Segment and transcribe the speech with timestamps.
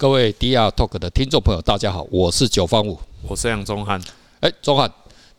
[0.00, 2.98] 各位 DR Talk 的听众朋友，大家好，我是九方五，
[3.28, 4.00] 我是杨宗翰。
[4.40, 4.90] 哎，宗翰，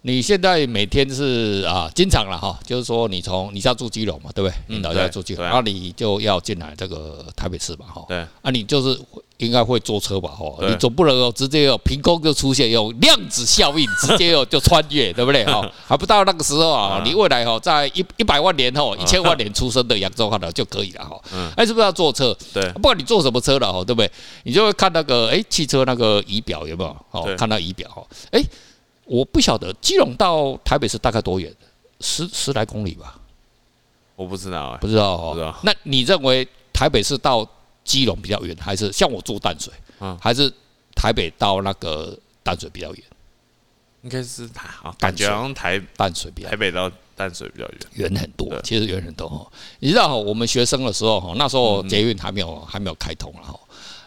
[0.03, 4.55] 你现在每天是啊，经常了哈，就是说你从你家住基隆嘛，对不对？
[4.67, 8.03] 嗯、你老家住基隆，那、啊、你就要进来这个台北市嘛，哈。
[8.07, 8.17] 对。
[8.41, 8.99] 啊，你就是。
[9.41, 15.43] 应该会坐车吧，哈，你总不能哦，直接哦，凭空就出现，有量子效应 直接哦就穿越，对不对？
[15.45, 21.19] 哈， 还不到那个时候啊，你未来哈，在一一百万年后、一千万年出生的扬州话呢就可以了，哈。
[21.33, 21.51] 嗯。
[21.57, 22.37] 哎，是不是要坐车？
[22.53, 22.71] 对。
[22.73, 24.11] 不管你坐什么车了，哈，对不对？
[24.43, 26.95] 你就会看那个哎，汽车那个仪表有没有？
[27.09, 28.03] 哦，看到仪表，哈。
[28.29, 28.43] 哎，
[29.11, 31.53] 我不晓得基隆到台北是大概多远？
[31.99, 33.19] 十十来公里吧。
[34.15, 35.59] 我不知道，不知道哈。
[35.63, 37.47] 那你认为台北是到？
[37.83, 40.47] 基隆比较远，还是像我住淡水，嗯，还是
[40.95, 43.03] 台北到那个淡水比较远？
[44.03, 47.79] 应该是台啊，感觉好像台淡水比较台北到淡水比较远，
[48.11, 48.61] 远很多。
[48.61, 49.51] 其实远很多哈。
[49.79, 53.59] 你知道我们学生的时候哈，那时候捷运还没有还没有开通了哈。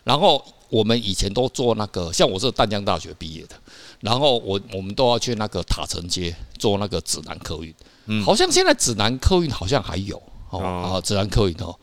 [0.05, 3.57] 然后我们以前都坐那个，像我是淡江大学毕业的，
[4.01, 7.75] 然后我我们都要去那个塔城街坐那个指南客运。
[8.07, 11.75] 嗯，好像现在指南客运好像还有哦啊，指南客运哦。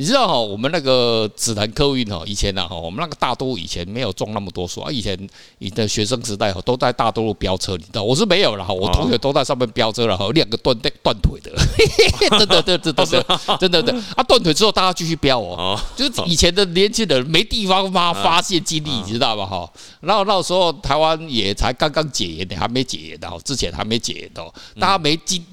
[0.00, 4.90] 你知道哈，我们那个指南客运哈，以前呢哈，我们那个大都以前没有种那么多树啊。
[4.90, 5.14] 以前
[5.58, 8.02] 你的学生时代哈，都在大都路飙车，你知道？
[8.02, 11.52] 我是没有了哈，我同学都在上面飙车了哈，两个断断断腿的，
[12.38, 14.22] 真的，真的，真的，真的，真的啊！
[14.22, 19.44] 断腿之后，大家继续飙哦，就是以前的年轻人没地方发发泄精力，你知道吧？
[19.44, 25.44] 哈，然后那时候台湾也才刚刚解严，还没解严的哈，之前还没解严哦，大家没精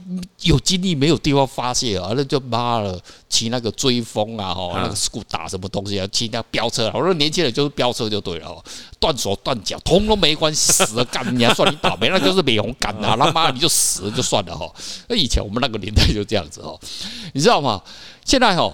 [0.44, 4.37] 有精力，没有地方发泄啊，那就妈了，骑那个追风。
[4.38, 6.08] 啊吼，那个 school 打什么东西啊？
[6.12, 8.64] 骑那飙车，我说年轻人就是飙车就对了哦，
[9.00, 14.72] 断手断脚通通没关系，死了干你还算你倒霉，那就是美红干啊，他妈你就死了就算了哈。
[15.08, 16.80] 那以前我们那个年代就这样子哦，
[17.34, 17.82] 你知道吗？
[18.26, 18.72] 现在哈，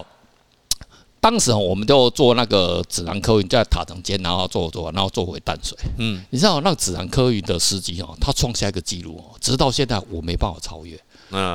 [1.20, 5.76] 当时我们就坐那个指南客运在塔城间，然后坐坐，然后坐回淡水。
[5.98, 10.98] 嗯，你知道那个指南客运的司机哦，他创下一个记录哦，直到现在我没办法超越。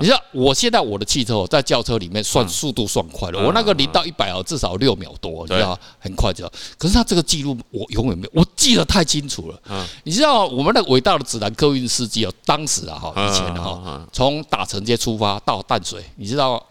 [0.02, 6.50] 你知道我现在我的汽车在轿车里面算速度算快了，我那个零到一百哦至少六秒多，你知道很快就。
[6.78, 9.88] 可是他这个记录我永远没有，我记得太清楚了。
[10.04, 16.62] 你知道我们那伟大的指南客运司机哦，当时啊哈以前哈从打城街出发到淡水，你知道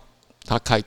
[0.44, 0.82] 他开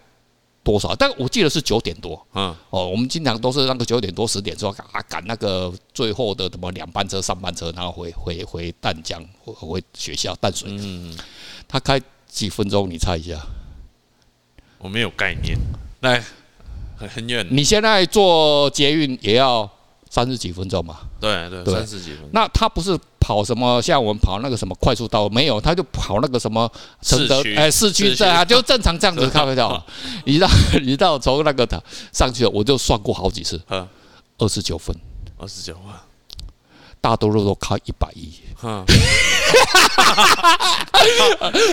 [0.63, 0.95] 多少？
[0.95, 2.25] 但我记得是九点多。
[2.33, 10.69] 嗯哦，我们经常都是那个九点多十点钟啊赶那个最后的什么两班车上班车，然后回回回淡江回回学校淡水。
[10.71, 11.17] 嗯。
[11.67, 12.89] 他开几分钟？
[12.89, 13.39] 你猜一下。
[14.77, 15.57] 我没有概念。
[16.01, 16.23] 来，
[16.97, 17.47] 很很远。
[17.49, 19.69] 你现在坐捷运也要
[20.13, 20.97] 三十几分钟嘛？
[21.21, 22.29] 对对，三十几分钟。
[22.33, 23.81] 那他不是跑什么？
[23.81, 26.69] 像我们跑那个什么快速道没有，他就跑那个什么
[27.01, 29.81] 承德哎市区这啊，就正常这样子开票。
[30.25, 30.49] 你知道？
[30.81, 33.61] 你知道从那个他上去，我就算过好几次。
[34.37, 34.93] 二十九分。
[35.37, 35.83] 二十九分。
[36.99, 38.31] 大多数都开一百一。
[38.63, 38.85] 嗯，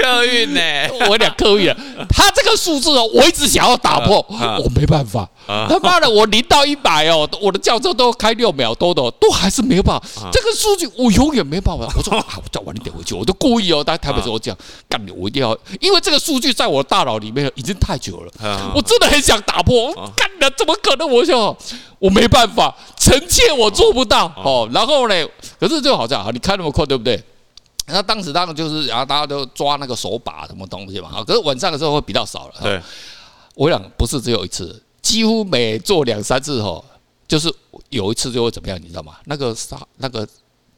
[0.01, 0.61] 客运呢？
[1.11, 1.75] 我讲客运，
[2.09, 5.29] 他这个数字哦，我一直想要打破，我没办法。
[5.69, 10.29] 他妈的，我零到一百哦，我的轿车都开六秒多的，都还是没有办法。
[10.33, 11.87] 这个数据我永远没办法。
[11.97, 13.85] 我说啊，我再晚一点回去，我都故意哦。
[13.85, 18.73] 在台北时候这样干的，我一定要，因为这个数据在我大脑里面已经太久了。
[18.75, 21.09] 我真的很想打破，干的怎么可能？
[21.09, 21.57] 我想
[22.01, 24.69] 我没办法，臣妾我做不到哦。
[24.73, 25.15] 然后呢，
[25.61, 26.89] 可是就好像啊，你开那么快。
[26.89, 27.23] 对不对？
[27.87, 31.11] 那当时当然就是，然后大家都抓那个手把什么东西嘛。
[31.15, 32.55] 啊，可是晚上的时候会比较少了。
[32.63, 32.81] 对，
[33.55, 36.85] 我想不是只有一次，几乎每做两三次吼，
[37.27, 37.53] 就是
[37.91, 39.15] 有一次就会怎么样，你知道吗？
[39.25, 40.27] 那个刹那个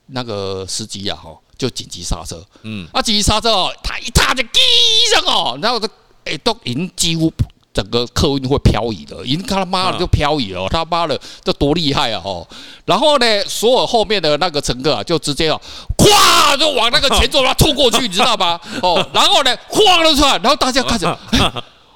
[0.06, 2.44] 那个司机呀，吼，就紧急刹车。
[2.62, 5.88] 嗯，啊，紧急刹车哦，他一踏就滴一声哦，然后这
[6.25, 7.32] 哎都已经几乎。
[7.72, 12.20] 整个客运会漂移的，已经他妈的就漂移了，他妈的这多厉害啊！
[12.20, 12.47] 吼，
[12.84, 15.60] 然后呢，所有后面的那个乘客啊，就直接哦，
[15.97, 18.60] 咵就往那个前座那冲过去， 你知道吗？
[18.82, 21.52] 哦，然后呢，晃了出来，然后大家看着， 哎，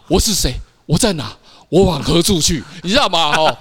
[0.06, 0.55] 我是谁？
[0.87, 1.37] 我在哪？
[1.75, 2.62] 我往何处去？
[2.85, 3.35] 你知道吗？
[3.37, 3.50] 哦，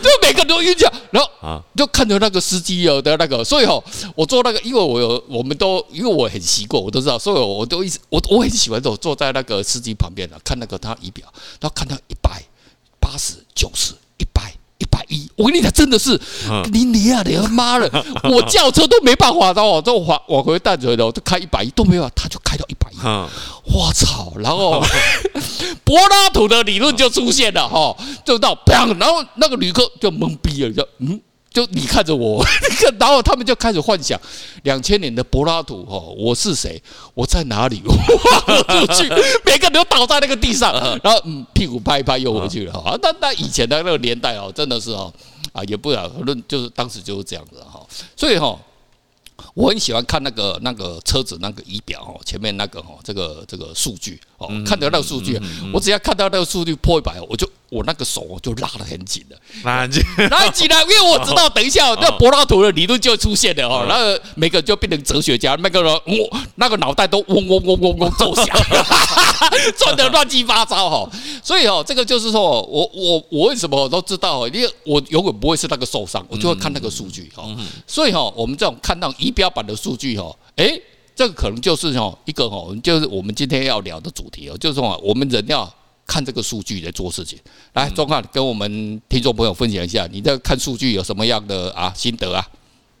[0.00, 3.82] 就每个人都晕讲，然后啊就看着那个司机有的那个，所以哦，
[4.14, 11.26] 我坐那个，因为我有，我们都因为我很习惯，我都知道，所以我都一直我我很喜欢坐坐在那个司机旁边的，看那个他仪表，
[11.60, 12.40] 然后看到一百
[13.00, 14.54] 八十九十一百。
[14.78, 16.18] 一百一，我跟你讲，真的是
[16.72, 22.96] 你你啊，你他妈的， 我轿车都没办法，然后我就往往回淡水的，我就开一百一都没有，他就开到一百一，
[23.72, 24.32] 我操！
[24.38, 24.82] 然后
[25.84, 31.20] 柏拉图的理论就出现了哈，就到砰，然后那个旅客就懵逼了，就嗯，
[31.52, 32.44] 就你看着我，
[32.98, 34.18] 然后他们就开始幻想
[34.62, 36.82] 两千年的柏拉图哦，我是谁？
[37.14, 37.82] 我在哪里？
[37.86, 39.08] 我出去，
[39.44, 40.72] 每个人都倒在那个地上，
[41.02, 42.98] 然后嗯，屁股拍一拍又回去了哈。
[43.02, 45.12] 那那以前的那个年代哦，真的是哦
[45.52, 47.80] 啊，也不了论，就是当时就是这样子哈。
[48.16, 48.58] 所以哈。
[49.54, 55.40] 我很喜欢看那个那个车子那个仪表哦，前面那个哦，这个这个数据哦，看到那个数据，
[55.72, 68.46] 我只要看到那个数据破一百，我就我那个手就拉得很紧的，拉很紧，拉很紧了，因为我知道等一下 那柏拉图的理论就会出现了哦，那个每个就变成哲学家，那个人我那个脑袋都嗡嗡嗡嗡嗡作响，
[69.78, 71.10] 转得乱七八糟哈。
[71.42, 77.44] 所以哦，这个就是说我我我为什么我都知道，因为我永远不会是那个受伤，我就会看那个数据哈。
[77.86, 80.80] 所以哈，我们这种看到仪表板的数据哈，诶，
[81.14, 85.72] 这个可能就是哦一个哦，就是我们今天要聊的主题哦，就是说我们人要
[86.06, 87.38] 看这个数据来做事情。
[87.74, 92.48] 来，庄汉跟我们听众朋友分享一下，你在看数据有什么样的啊心得啊？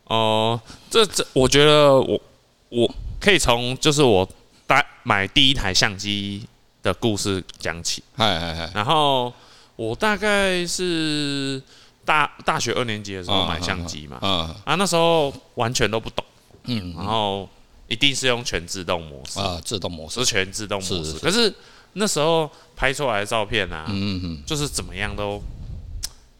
[0.04, 0.60] 哦，
[0.90, 2.20] 这这，我觉得我
[2.68, 4.28] 我可以从就是我
[4.66, 6.46] 大买第一台相机
[6.82, 8.02] 的故事讲起。
[8.14, 9.32] 嗨嗨嗨，然后
[9.76, 11.62] 我大概是。
[12.04, 14.18] 大大学二年级的时候买相机嘛，
[14.64, 16.24] 啊，那时候完全都不懂，
[16.64, 17.48] 嗯，然后
[17.92, 21.18] 一定是用全自动模式啊，自动模式是全自动模式。
[21.18, 21.52] 可是
[21.92, 25.38] 那时候拍出来的照片啊，嗯嗯，就是怎么样都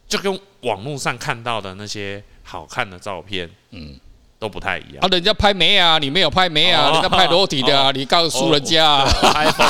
[0.07, 3.99] 就跟网络上看到的那些好看的照片，嗯。
[4.43, 5.07] 都不太一样啊！
[5.09, 9.65] 人家拍美啊，你没有拍美啊，人家拍裸体的啊，你告诉人家 拍风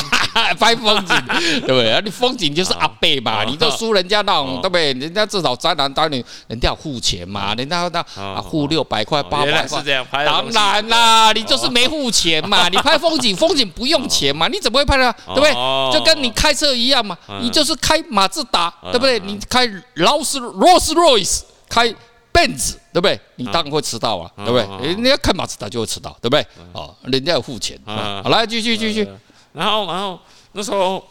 [0.59, 1.15] 拍风景，
[1.61, 1.91] 对不对？
[1.91, 4.91] 啊，你风景就是阿贝嘛，你就输人家那种，对不对？
[4.93, 9.83] 人家至少宅男宅女，人家要付钱嘛，人家那啊付六百块八百块，
[10.25, 12.67] 当然啦，你就是没付钱嘛。
[12.73, 15.13] 你拍风景，风景不用钱嘛，你怎么会拍呢？
[15.27, 15.53] 对不对？
[15.93, 19.19] 就跟你开车一样嘛，你就是开马自达，对不对？
[19.19, 21.93] 你开劳斯劳斯莱斯开。
[22.35, 23.19] 奔驰对不对？
[23.37, 24.87] 你当然会迟到啊，对不对？
[24.87, 26.45] 人家看马自达就会迟到，对不对？
[26.73, 27.77] 哦，人家要付钱。
[27.85, 29.07] 好，来继续继续。
[29.53, 30.19] 然后然后
[30.51, 31.03] 那时候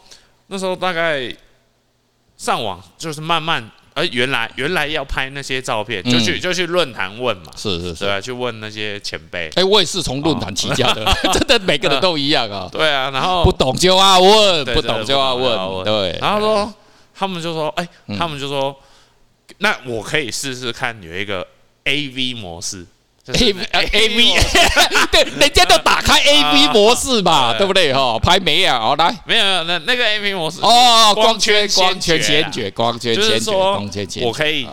[0.47, 1.35] 那时候大概
[2.37, 7.51] 上网就是慢慢，哎，原来原来要拍那些照片，就去就去论坛问嘛。
[7.57, 9.49] 是是是，对，去问那些前辈。
[9.55, 12.67] 哎，我也是从论坛起家的， 真的每个人都一样啊。
[12.71, 15.83] 对啊，然后不懂就要问，不懂就要问。
[15.83, 16.73] 对，然后说
[17.13, 17.85] 他们就说，哎，
[18.17, 18.73] 他们就说。
[19.59, 21.45] 那我可以试试看有一个
[21.85, 22.85] A V 模式
[23.27, 24.33] ，A V A V，
[25.11, 27.65] 对，人家都打开 A V 模式嘛，对。
[27.65, 27.93] 不对？
[27.93, 34.67] 哈，拍没啊，哦来，没有没有，那那个 A V 模式哦，光圈光圈先决，光圈先决，光圈先决，我可以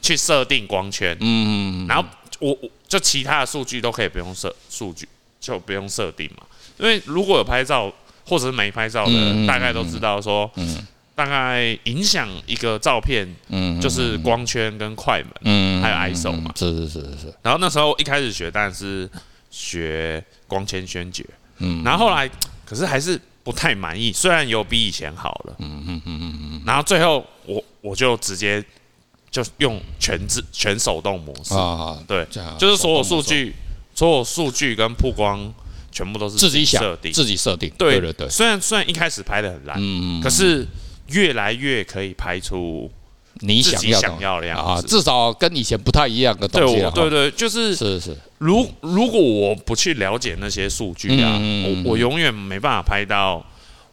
[0.00, 2.04] 去设定光圈，嗯，然后
[2.40, 5.08] 我我就其他的数据都可以不用设数据，
[5.40, 6.44] 就不用设定嘛，
[6.78, 7.92] 因为如果有拍照
[8.26, 10.86] 或者是没拍照的，大概都知道说，嗯。
[11.16, 17.34] 大概影响一个照片，嗯，就是光圈跟快门，嗯，还有 ISO 嘛，是是是是是。
[17.40, 19.08] 然后那时候一开始学，当然是
[19.48, 21.24] 学光圈宣决，
[21.58, 22.28] 嗯，然后后来
[22.64, 26.62] 可是还是不太满意，虽然有比以前好了，嗯嗯嗯嗯嗯。
[26.66, 28.60] 然后最后我我就直接
[29.30, 32.26] 就用全自全手动模式啊，对，
[32.58, 33.54] 就是所有数据，
[33.94, 35.54] 所有数据跟曝光
[35.92, 38.28] 全部都是自己设定，自己设定，对对对。
[38.28, 40.66] 虽然虽然一开始拍的很烂，嗯，可是。
[41.14, 42.90] 越来越可以拍出
[43.40, 43.80] 你想
[44.20, 46.80] 要的样子啊，至少跟以前不太一样的东西。
[46.94, 48.16] 对对对，就是是是。
[48.38, 53.44] 如如果我不去了解那些数据啊，我我永远没办法拍到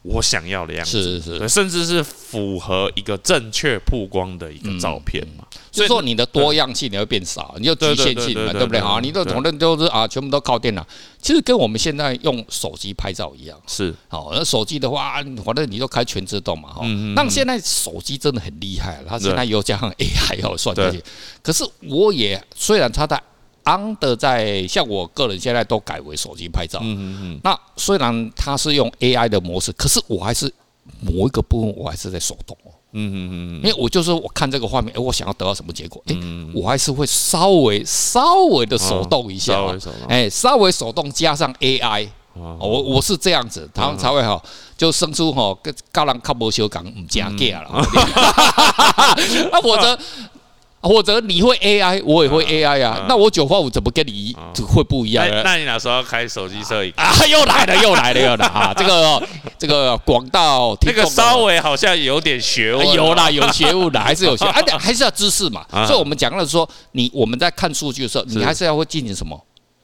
[0.03, 1.01] 我想要的样子。
[1.01, 5.45] 是是是，甚至是符合一个正确曝光的一个照片嘛。
[5.71, 8.79] 所以说你的多样性你会变少，你有局限性嘛，对不对？
[8.79, 10.85] 啊，你的同仁都是啊，全部都靠电脑。
[11.21, 13.93] 其实跟我们现在用手机拍照一样，是。
[14.09, 16.85] 好，那手机的话，反正你都开全自动嘛，哈。
[17.15, 21.01] 那现在手机真的很厉害，它现在又加上 AI 要算这些。
[21.41, 23.21] 可是我也虽然它在
[23.65, 26.79] under 在，像我个人现在都改为手机拍照。
[26.81, 27.39] 嗯嗯嗯。
[27.43, 30.53] 那虽然它是用 AI 的模式，可是我还是
[30.99, 32.71] 某一个部分我还是在手动哦。
[32.93, 36.03] 嗯嗯嗯，因为我就是我看这个画面，哎，我想要得到什么结果？
[36.07, 36.15] 哎，
[36.53, 39.57] 我还是会稍微稍微的手动一下，
[40.09, 44.43] 哎，稍微手动加上 AI，我我是这样子，他们才会哈，
[44.75, 47.85] 就生出哈跟高人靠不修港唔加价了，
[49.51, 49.97] 那或者。
[50.81, 53.05] 或者你会 AI，我也会 AI 啊。
[53.07, 54.35] 那我九八五怎么跟你
[54.67, 55.25] 会不一样？
[55.43, 57.13] 那你哪时候要开手机摄影啊？
[57.29, 58.73] 又来了，又来了，又来 啊！
[58.75, 59.21] 这个
[59.57, 64.45] 这个广大，这个稍微好像有点学问，有啦，有学问的， 还是有学，
[64.79, 65.65] 还是要知识嘛。
[65.85, 69.39] 所以我们讲的是说，你我们在看数据的时候，你还是要会进行什么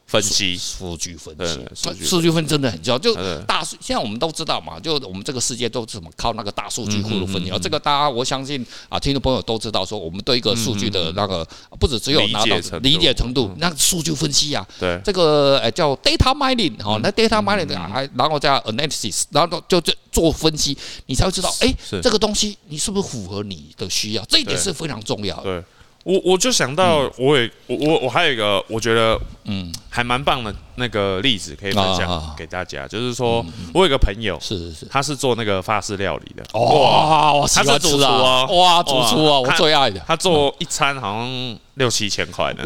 [0.08, 1.60] 分析数据分析，
[2.02, 2.98] 数据分析真的很重要。
[2.98, 7.50] 就大数，现在我们都知道嘛，就我们这个世界都是怎么靠那个大数据库的分析。
[7.50, 11.46] 而这个大家我相信啊，听众朋友都知道，说我们对一个数据的那个
[11.78, 20.74] 不止只有拿到理解程度，那数据分析啊，对这个呃叫 data mining 哈，那 data mining 还然后加 analysis，然后就就做分析，
[21.04, 24.24] 你才会知道，哎，这个东西你是不是符合你的需要？
[24.24, 25.42] 这一点是非常重要的。
[25.42, 25.64] 对。
[26.08, 29.70] 我我就想到，我也我我我还有一个我觉得嗯。
[29.90, 34.72] 还蛮棒的那个例子可以分享给大家，就是说我有一个朋友是是。
[34.72, 36.44] 是，他是做那个法式料理的。
[36.56, 42.62] 哇，他是主厨啊，哇，主厨啊，我最爱的，他做一餐好像六七千块呢，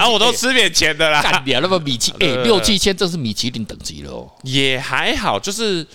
[0.00, 5.86] 啊，我都吃免钱的啦，干点那么米其哎六七千，这是米其林等级了哦，也还好，就是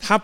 [0.00, 0.20] 他。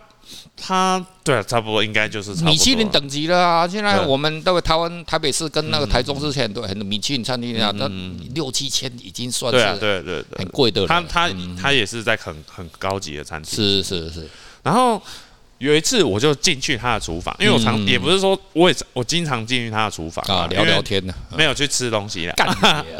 [0.61, 3.67] 他对啊，差不多应该就是米其林等级了啊！
[3.67, 7.91] 现在我们那个台湾台北市跟那个台中市很多很多米其林餐厅啊，那
[8.35, 10.87] 六七千已经算是对对对很贵的了。
[10.87, 14.29] 他他他也是在很很高级的餐厅，是是是。
[14.63, 15.03] 然后
[15.61, 22.33] 有一次我就进去他的厨房，因为我常也不是说我也我经常进去他的厨房啊聊聊天呢，没有去吃东西了。
[22.33, 22.49] 干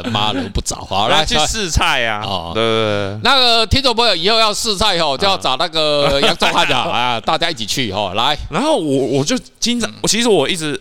[0.05, 2.21] 你妈的不找， 好来去试菜啊！
[2.53, 8.13] 对对对，那个听众朋友以后要试菜哦，就要找那个杨宗翰的啊， 大家一起去哦。
[8.15, 10.79] 来，然后我我就经常，我其实我一直，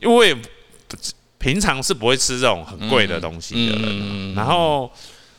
[0.00, 0.36] 因为我也
[1.38, 4.90] 平常是不会吃这种很贵的东西的人，然后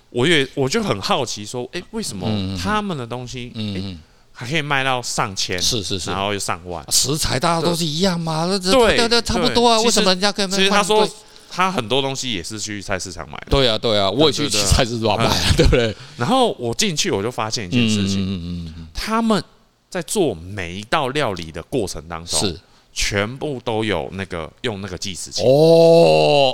[0.10, 2.28] 我也我就很好奇说，哎，为什么
[2.58, 3.96] 他们的东西，哎。
[4.42, 6.84] 还可以卖到上千，是是是，然后又上万。
[6.92, 9.80] 食材大家都是一样嘛，对对对，差不多啊。
[9.82, 10.58] 为什么人家可以卖？
[10.58, 11.08] 其实他说
[11.48, 13.48] 他很多东西也是去菜市场买的。
[13.52, 15.96] 对啊对啊，我也去菜市场买啊， 对不对？
[16.18, 19.44] 然后我进去我就发现一件事情，嗯嗯，他们
[19.92, 22.60] 在做每一道料理的过程当中，是
[22.92, 25.44] 全部都有那个用那个计时器。
[25.44, 26.52] 哦，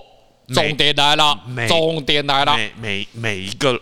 [0.53, 1.39] 重点来了，
[1.69, 3.79] 重点来了，每每每一个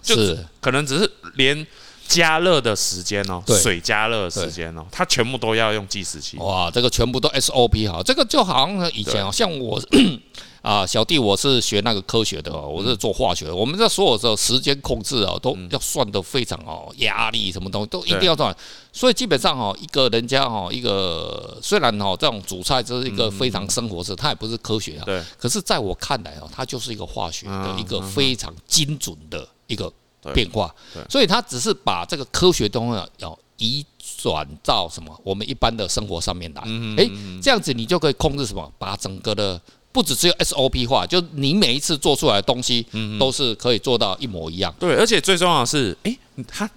[0.00, 1.66] 就是可能只是连。
[2.08, 6.38] 加热的时间哦，水加热的时间哦，它全部都要用计时器。
[6.38, 9.80] 哇，这个全部都 SOP 好，这个就好像以前哦，像我
[10.62, 18.54] 啊，小弟我是学那个科学的哦，我是做化学的，我们这所有的时间控制哦，都要算得非常哦，压力什么东西都一定要算。
[18.92, 25.04] 所以基本上哦，一个人家哦，一个虽然哦，这种煮菜这是一个非常生活式，它也不是科学啊。
[25.04, 25.22] 对。
[25.38, 29.92] 可是在我看来哦，它就是一个化学的一个非常精准的一个。
[30.34, 30.74] 变化，
[31.08, 33.84] 所以他只是把这个科学东西要移
[34.20, 36.62] 转到什么我们一般的生活上面来，
[36.96, 37.10] 诶，
[37.42, 39.60] 这样子你就可以控制什么，把整个的
[39.92, 42.86] 不只只有 SOP 化，就你每一次做出来的东西
[43.18, 44.74] 都是可以做到一模一样。
[44.78, 46.68] 对，而且最重要的是，哎，他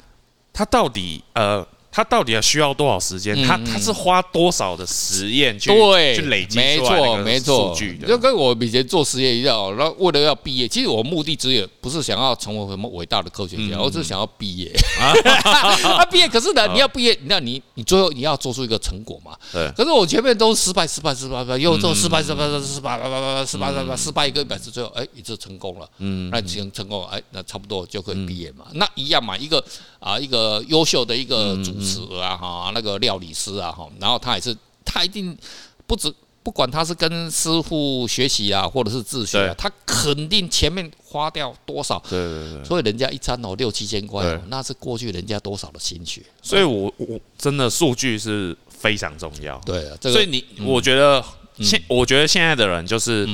[0.53, 1.65] 他到底呃。
[1.91, 3.36] 他到底要需要多少时间？
[3.45, 5.69] 他他是花多少的实验去
[6.15, 8.07] 去累积出来的数据的？
[8.07, 14.71] 就跟我以前做实验一样，然后为了要毕业，其实我目的只有不是想要成为什么伟大的科学家，我只是想要毕业。
[15.01, 19.36] 啊毕业，可是呢，你要毕业，那你你最后你要做出一个成果嘛？
[19.51, 19.69] 对。
[19.75, 25.86] 可是我前面都失败，失败，失败，失败，又做失败，失败，失败，失败，失败，失败，失败一个一百次，最后哎一次成功了。
[25.98, 26.29] 嗯。
[26.31, 28.65] 那成成功，哎，那差不多就可以毕业嘛？
[28.75, 29.62] 那一样嘛，一个
[30.00, 31.81] 啊一个优秀的一个主。
[31.84, 35.38] 是啊哈，那个料理师啊哈，然后他也是，他一定
[35.86, 51.24] 不止不管他是跟师傅学习啊，或者是自学啊，他肯定前面花掉多少，对对对，所以人家一餐哦六七千块，那是过去人家多少的心血，所以我我真的数据是非常重要，对啊，所以你我觉得
[51.60, 53.28] 现我觉得现在的人就是，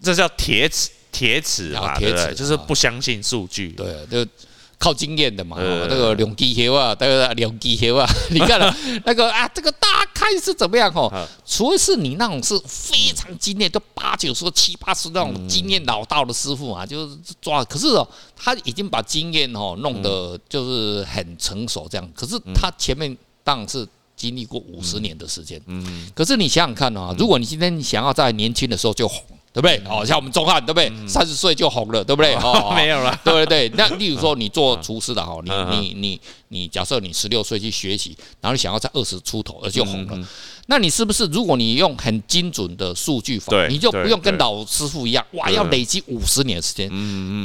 [0.00, 2.34] 这叫铁齿铁齿嘛，对不对？
[2.34, 4.30] 就是不相信数据，对，就。
[4.78, 11.10] 靠经验的嘛，那个两机械啊，那个两机械啊， 你看了那个啊，这个大概是怎么样哦？
[11.46, 17.64] 除非是你那种是非常经验，都八九十、七八十那种经验老道的师傅啊，就是抓。
[17.64, 18.06] 可是哦，
[18.36, 22.08] 他已经把经验哦弄得就是很成熟这样。
[22.14, 25.60] 可是他前面当然是经历过五十年的时间。
[25.66, 26.10] 嗯。
[26.14, 29.24] 可是你想想看啊，如果你今天想要在年轻的时候就红。
[29.56, 29.80] 对不对？
[29.90, 30.92] 哦，像我们钟汉，对不对？
[31.08, 32.34] 三十岁就红了，对不对？
[32.44, 33.18] 哦，没有了。
[33.24, 40.28] 对对对，那例如说你做厨师的哈，你你你你，假设你十六岁去学习，然后你想要在二十出头而就红了，
[40.66, 46.90] 那你是不是如果你用很精准的数据法，你就不用跟老师傅一样，哇，要累积五十年时间，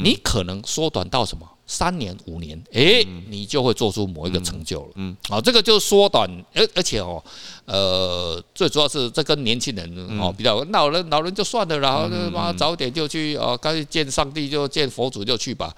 [0.04, 1.48] 你可能缩短到什么？
[1.66, 4.88] 三年五年，哎，你就会做出某一个成就了。
[4.96, 7.22] 嗯，好，这个就缩短，而而且哦，
[7.64, 15.74] 呃，最主要是这跟年轻人哦比较，老人老人就算了，然后他妈早点就去哦，该见上帝就见佛祖就去吧。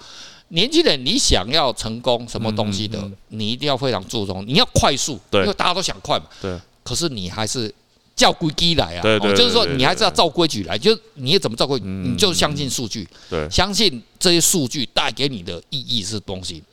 [0.49, 2.99] 年轻人，你想要成功什么东西的，
[3.29, 6.25] 你一定要非常注重，你要快速，对，因为大家都想快嘛。
[6.41, 6.59] 对。
[6.83, 7.73] 可是你还是
[8.15, 16.63] 叫规矩来啊，对对，就是说你还是要照规矩来，就是你也怎么照规矩，你就相信数据，对，相信这些数据带给你的意义是东西。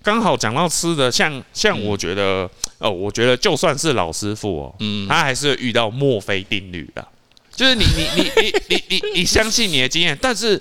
[0.00, 7.06] 刚好讲到吃的，像像我觉得哦，我觉得就算是老师傅哦，嗯，他还是会遇到墨菲定律的，
[7.54, 10.58] 就是你你你你你你你相信你的经验，但是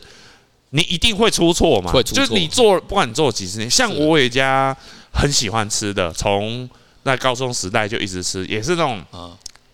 [0.72, 4.76] 你一定会出错嘛，会出错，就是你做不管你做几十年，像我有一家
[5.14, 6.68] 很喜欢吃的，从
[7.04, 9.02] 在高中时代就一直吃，也是那种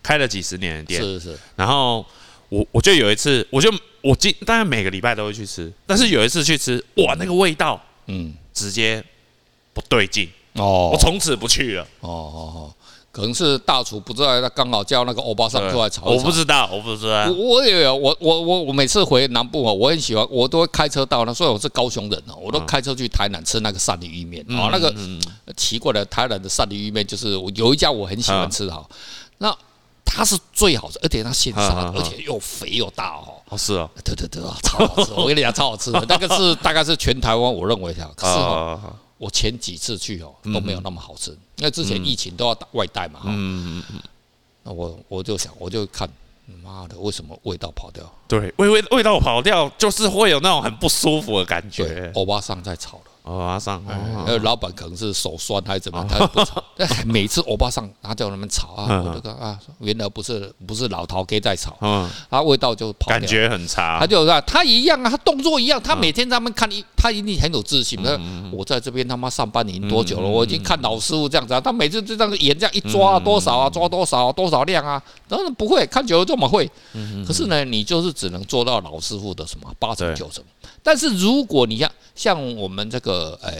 [0.04, 1.36] 开了几十年的店，是是。
[1.56, 2.06] 然后
[2.48, 3.68] 我我就有一次，我就
[4.02, 9.04] 我今大概每个礼拜都会去吃，但是有一次去吃，哇，那个味道，嗯，直接。
[9.74, 11.82] 不对劲哦，我从此不去了。
[11.98, 12.74] 哦哦哦，
[13.10, 16.04] 可能是大厨不知道，他刚好叫那个欧巴桑出来炒。
[16.04, 17.28] 我不知道，我不知道。
[17.28, 21.34] 我我也有，我我我我每次回南部啊，我很喜欢，我都会开车到那。
[21.34, 24.68] 所以我是高雄人哦，我都开车去台南吃那个鳝鱼意面啊。
[24.70, 24.94] 那个
[25.56, 28.88] 奇怪的台南的鳝鱼意面，就是我有一家我很喜欢吃哈。
[29.38, 29.52] 那
[30.14, 33.34] 它是最好吃，而且它现杀，而且又肥又大哦。
[33.48, 35.12] 哦，是啊，对对对啊，超好吃！
[35.18, 36.04] 我跟你讲，超好吃的。
[36.08, 38.96] 那个是大概是全台湾我认为的，可是哈。
[39.16, 43.26] 我前几次去哦都没有那么好吃，因为之前疫情都要外带嘛哈。
[43.28, 44.00] 嗯嗯嗯。
[44.64, 46.08] 那我我就想，我就看，
[46.62, 48.04] 妈的，为什么味道跑掉？
[48.26, 52.10] 对，味味味道跑掉，就是会有那种很不舒服的感觉。
[52.14, 53.04] 欧巴桑在炒了。
[53.24, 53.82] 欧巴桑，
[54.26, 56.62] 呃，老板可能是手酸还是怎么，他不炒。
[57.06, 63.98] 每次欧巴桑他叫他们炒啊，我这个啊，原来不是不是老陶给在炒，嗯，他味道就跑掉，感觉很差。
[63.98, 68.02] 他就说他一样啊，他动作一样，他每天他们看一，他一定很有自信。
[68.02, 68.18] 他
[68.50, 70.26] 我在这边他妈上班已经多久了？
[70.26, 76.66] 我已经看老师傅这样子啊，他每次就这样眼这样一抓多少啊，抓多少多少量啊，当然不会，看久了这么会。
[77.26, 80.42] 可是呢，你就是只能做到老师傅的什么八成九成。
[80.82, 83.52] 但是如果你像像我们这个，呃，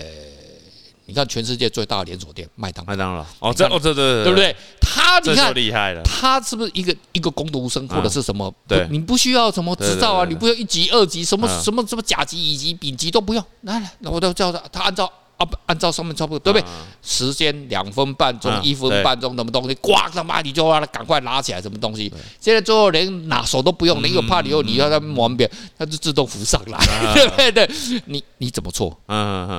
[1.07, 3.25] 你看全世界最大的连锁店麦当麦当劳。
[3.39, 4.55] 哦，这哦这这对不对？
[4.81, 8.53] 他你看厉害了，他是不是一个一个工读生或者是什么？
[8.67, 15.11] 对，你不需要什么执照啊，你不要一级二级，什么什么什么甲级乙级丙级都不用，来来，我都叫他，他按照。
[15.45, 16.73] 啊，按照上面差不多，对不对？
[17.03, 22.13] 时间两分半钟、一分半钟，什么东西，呱他妈你就让他赶快拿起来，什么东西？
[22.41, 26.79] 现在最后连拿手都不用，你又怕你又你要他们玩别，他就自动浮上来，
[27.15, 27.71] 对不对？
[28.07, 28.97] 你你怎么错？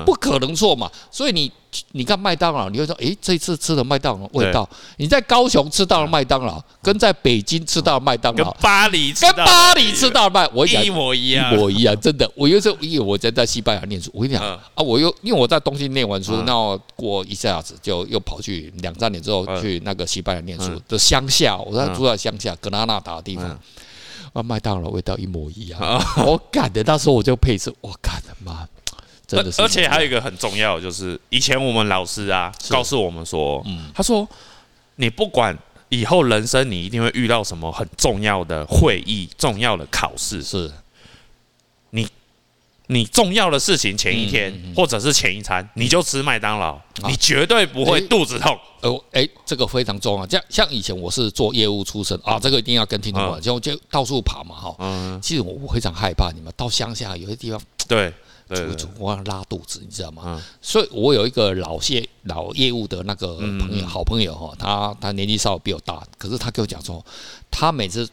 [0.04, 1.50] 不可能错嘛，所以你。
[1.92, 12.30] 你看麦当劳，你会说，诶，这次吃的麦当劳味道，你在高雄吃到了麦当劳，跟在北京吃到的麦当劳，跟巴黎跟巴黎吃到的麦，我一模一样，一模一样，真的。
[12.34, 23.44] 我有时候因为我在在西班牙念书，我跟你讲啊，我又因为我在东京念完书，那过一下子就又跑去两三年之后去那个西班牙念书的乡下，我在住在乡下格拉纳达的地方，
[24.32, 25.80] 啊，麦当劳味道一模一样，
[26.24, 28.66] 我干的，那时候我就配吃，我干的妈。
[29.32, 34.28] 而而且还有一个很重要，就是以前我们老师啊告诉我们说，嗯，他说
[34.96, 35.56] 你不管
[35.88, 40.70] 以后人生你一定会遇到什么很重要的会议、重要的考试，是，
[41.90, 42.06] 你
[42.86, 48.56] 你重要的事情前一天或者是前一餐，你就吃麦当劳，你绝对不会肚子痛。
[48.82, 50.26] 哦，哎，这个非常重要。
[50.28, 54.76] 像像以前我是做业务出身啊，这个一定要跟听众讲，就就到处跑嘛，哈。
[54.78, 58.12] 嗯，其实我我非常害怕你们到乡下有些地方，对。
[58.48, 60.22] 出出我要拉肚子，你知道吗？
[60.26, 67.04] 嗯、所以我有一个老业老业务的那个朋友，嗯、好朋友哈，他他年纪稍微比我大，可是他跟我讲说，
[67.50, 68.08] 他每次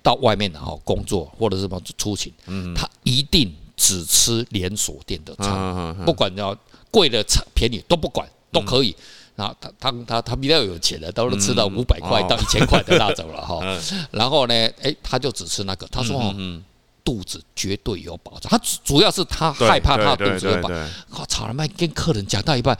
[0.00, 6.56] 到外面然后工作或者是什么出勤，嗯、他一定只吃连锁店的餐，不管要
[6.92, 8.90] 贵的餐便宜都不管都可以。
[8.90, 9.02] 嗯、
[9.34, 13.58] 然后他他他他比较有钱的，都是吃到五百块到一千块的那种了哈。
[13.62, 16.20] 嗯、然后呢，哎，他就只吃那个，他说。
[16.20, 16.64] 嗯嗯
[17.04, 20.90] 肚子绝对有保障，他主要是他害怕他肚子有保障。
[21.10, 21.66] 我操他妈！
[21.76, 22.76] 跟客人讲到一半，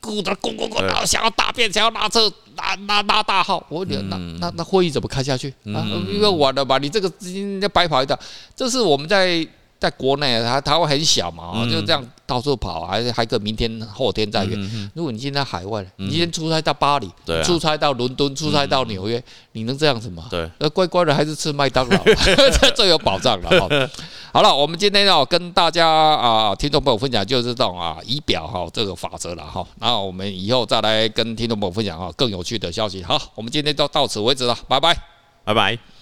[0.00, 3.64] 咕的咕咕咕，想要大便，想要拉车，拉拉拉大号。
[3.68, 5.86] 我讲那那那会议怎么开下去啊？
[6.08, 8.18] 因为晚了吧，你这个资金要白跑一趟。
[8.54, 9.46] 这是我们在。
[9.80, 14.54] 在国内，它台湾很小嘛，就这样到处跑，还还可明天后天再约。
[14.94, 17.10] 如果你现在海外，你今天出差到巴黎，
[17.42, 19.20] 出差到伦敦，出差到纽约，
[19.52, 20.26] 你能这样子吗？
[20.30, 21.98] 对，那乖乖的还是吃麦当劳，
[22.60, 23.90] 这最有保障了哈。
[24.32, 29.66] 好了，我们今天要跟大家啊，听众朋友分享就是这种啊仪表哈这个法则了哈。
[29.78, 33.02] 那我们以后再来跟听众朋友分享啊更有趣的消息。
[33.02, 34.94] 好，我们今天就到此为止了，拜拜，
[35.42, 35.99] 拜拜。